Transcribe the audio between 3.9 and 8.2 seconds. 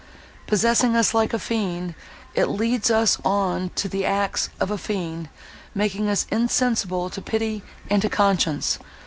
acts of a fiend, making us insensible to pity and to